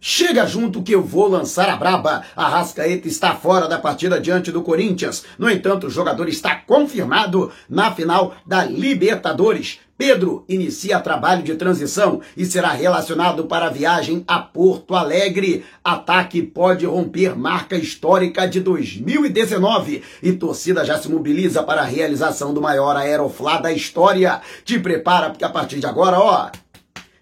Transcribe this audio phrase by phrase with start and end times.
[0.00, 2.22] Chega junto que eu vou lançar a braba.
[2.36, 5.24] A Rascaeta está fora da partida diante do Corinthians.
[5.36, 9.80] No entanto, o jogador está confirmado na final da Libertadores.
[9.98, 15.64] Pedro inicia trabalho de transição e será relacionado para a viagem a Porto Alegre.
[15.82, 22.54] Ataque pode romper marca histórica de 2019 e torcida já se mobiliza para a realização
[22.54, 24.40] do maior aeroflá da história.
[24.64, 26.48] Te prepara porque a partir de agora, ó,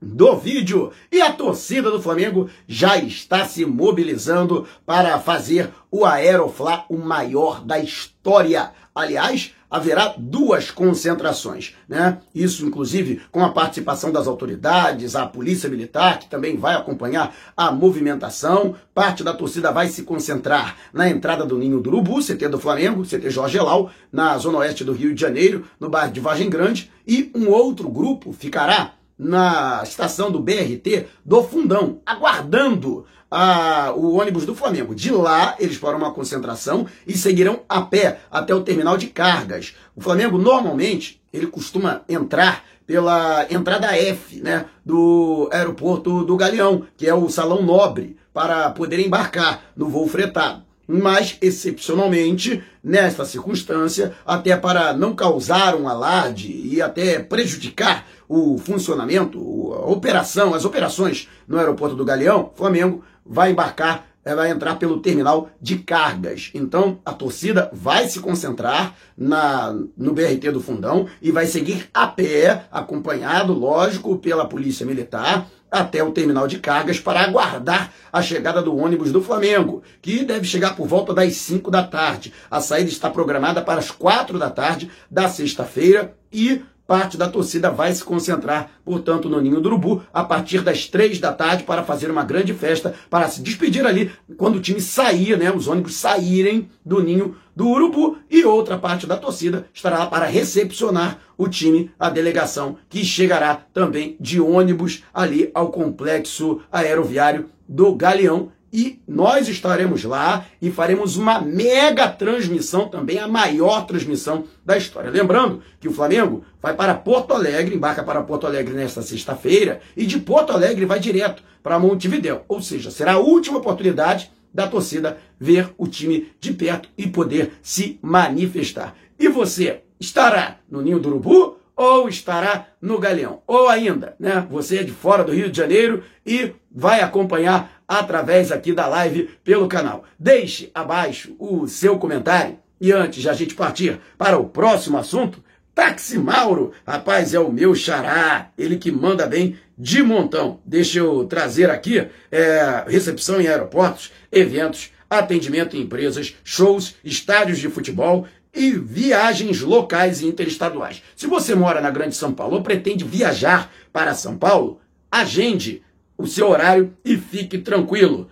[0.00, 0.90] do vídeo.
[1.10, 7.64] E a torcida do Flamengo já está se mobilizando para fazer o Aeroflá o maior
[7.64, 8.72] da história.
[8.94, 12.18] Aliás, haverá duas concentrações, né?
[12.34, 17.70] Isso, inclusive, com a participação das autoridades, a polícia militar, que também vai acompanhar a
[17.70, 18.74] movimentação.
[18.94, 23.04] Parte da torcida vai se concentrar na entrada do Ninho do Urubu, CT do Flamengo,
[23.04, 26.90] CT Jorge Elau, na zona oeste do Rio de Janeiro, no bairro de Vargem Grande,
[27.06, 34.44] e um outro grupo ficará na estação do BRT do Fundão, aguardando a, o ônibus
[34.44, 34.94] do Flamengo.
[34.94, 39.74] De lá, eles farão uma concentração e seguirão a pé até o terminal de cargas.
[39.94, 47.08] O Flamengo, normalmente, ele costuma entrar pela entrada F, né, do aeroporto do Galeão, que
[47.08, 54.56] é o salão nobre, para poder embarcar no voo fretado mas excepcionalmente, nesta circunstância, até
[54.56, 59.38] para não causar um alarde e até prejudicar o funcionamento,
[59.74, 65.00] a operação, as operações no aeroporto do Galeão, Flamengo vai embarcar, eh, vai entrar pelo
[65.00, 66.50] terminal de cargas.
[66.54, 72.06] Então, a torcida vai se concentrar na, no BRT do Fundão e vai seguir a
[72.06, 78.62] pé, acompanhado, lógico, pela Polícia Militar, até o terminal de cargas para aguardar a chegada
[78.62, 82.32] do ônibus do Flamengo, que deve chegar por volta das 5 da tarde.
[82.50, 87.70] A saída está programada para as 4 da tarde da sexta-feira e parte da torcida
[87.70, 91.82] vai se concentrar, portanto, no Ninho do Urubu, a partir das três da tarde, para
[91.82, 95.96] fazer uma grande festa, para se despedir ali, quando o time sair, né, os ônibus
[95.96, 101.48] saírem do Ninho do Urubu, e outra parte da torcida estará lá para recepcionar o
[101.48, 109.00] time, a delegação, que chegará também de ônibus ali ao complexo aeroviário do Galeão, e
[109.08, 115.08] nós estaremos lá e faremos uma mega transmissão também, a maior transmissão da história.
[115.08, 120.04] Lembrando que o Flamengo vai para Porto Alegre, embarca para Porto Alegre nesta sexta-feira e
[120.04, 122.44] de Porto Alegre vai direto para Montevidéu.
[122.46, 127.52] Ou seja, será a última oportunidade da torcida ver o time de perto e poder
[127.62, 128.94] se manifestar.
[129.18, 133.42] E você estará no Ninho do Urubu ou estará no Galeão?
[133.46, 138.50] Ou ainda, né, você é de fora do Rio de Janeiro e vai acompanhar através
[138.50, 140.04] aqui da live pelo canal.
[140.18, 142.58] Deixe abaixo o seu comentário.
[142.80, 145.42] E antes de a gente partir para o próximo assunto,
[145.74, 150.58] Táxi Mauro, rapaz, é o meu xará, ele que manda bem de montão.
[150.64, 157.68] Deixa eu trazer aqui é, recepção em aeroportos, eventos, atendimento em empresas, shows, estádios de
[157.68, 161.02] futebol e viagens locais e interestaduais.
[161.14, 164.80] Se você mora na Grande São Paulo ou pretende viajar para São Paulo,
[165.10, 165.82] agende
[166.16, 168.28] o seu horário e fique tranquilo.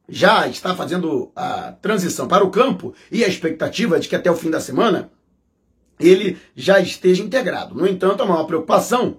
[0.08, 4.30] já está fazendo a transição para o campo e a expectativa é de que até
[4.30, 5.10] o fim da semana
[6.00, 7.74] ele já esteja integrado.
[7.74, 9.18] No entanto, a maior preocupação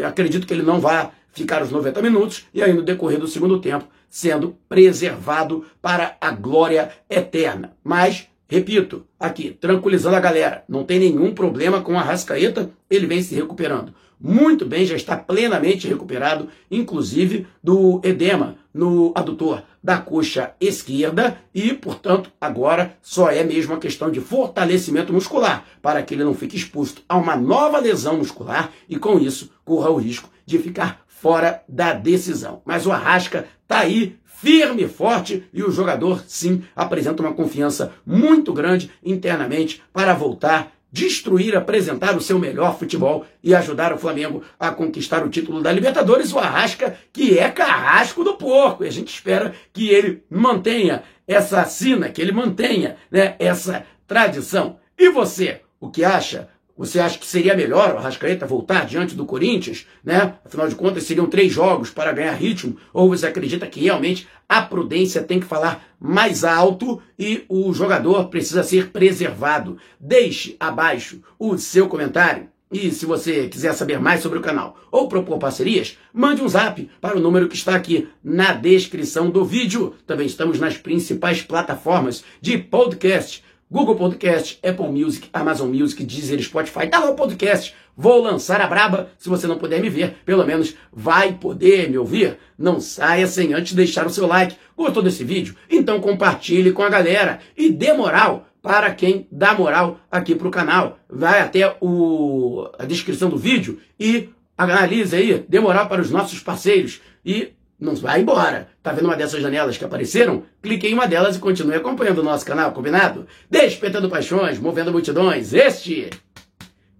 [0.04, 3.60] acredito que ele não vai ficar os 90 minutos e aí no decorrer do segundo
[3.60, 7.76] tempo sendo preservado para a glória eterna.
[7.84, 13.22] Mas Repito, aqui, tranquilizando a galera, não tem nenhum problema com a Rascaeta, ele vem
[13.22, 13.94] se recuperando.
[14.20, 21.72] Muito bem, já está plenamente recuperado, inclusive do edema no adutor da coxa esquerda e,
[21.74, 26.56] portanto, agora só é mesmo uma questão de fortalecimento muscular, para que ele não fique
[26.56, 31.62] exposto a uma nova lesão muscular e, com isso, corra o risco de ficar fora
[31.68, 32.62] da decisão.
[32.64, 37.92] Mas o Arrasca está aí firme e forte e o jogador, sim, apresenta uma confiança
[38.06, 44.42] muito grande internamente para voltar, destruir, apresentar o seu melhor futebol e ajudar o Flamengo
[44.58, 46.32] a conquistar o título da Libertadores.
[46.32, 48.82] O Arrasca, que é carrasco do porco.
[48.82, 54.78] E a gente espera que ele mantenha essa sina, que ele mantenha né, essa tradição.
[54.98, 56.48] E você, o que acha?
[56.80, 60.36] Você acha que seria melhor o Arrascaeta voltar diante do Corinthians, né?
[60.42, 62.78] Afinal de contas, seriam três jogos para ganhar ritmo?
[62.90, 68.30] Ou você acredita que realmente a prudência tem que falar mais alto e o jogador
[68.30, 69.76] precisa ser preservado?
[70.00, 72.48] Deixe abaixo o seu comentário.
[72.72, 76.88] E se você quiser saber mais sobre o canal ou propor parcerias, mande um zap
[76.98, 79.96] para o número que está aqui na descrição do vídeo.
[80.06, 86.86] Também estamos nas principais plataformas de podcast Google Podcast, Apple Music, Amazon Music, Deezer, Spotify.
[86.86, 87.72] Dá lá o podcast.
[87.96, 89.10] Vou lançar a braba.
[89.16, 92.36] Se você não puder me ver, pelo menos vai poder me ouvir.
[92.58, 94.56] Não saia sem antes deixar o seu like.
[94.76, 95.54] Gostou desse vídeo?
[95.70, 100.50] Então compartilhe com a galera e dê moral para quem dá moral aqui para o
[100.50, 100.98] canal.
[101.08, 106.40] Vai até o, a descrição do vídeo e analise aí, dê moral para os nossos
[106.40, 107.00] parceiros.
[107.24, 108.68] E não vai embora.
[108.82, 110.42] Tá vendo uma dessas janelas que apareceram?
[110.62, 113.26] Clique em uma delas e continue acompanhando o nosso canal, combinado?
[113.50, 115.52] Despertando paixões, movendo multidões.
[115.54, 116.10] Este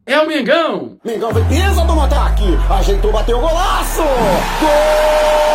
[0.06, 0.98] é o Mengão.
[1.04, 2.44] Mengão vem pisa do ataque.
[2.68, 4.02] Ajeitou, bateu o golaço.
[4.60, 5.49] Gol!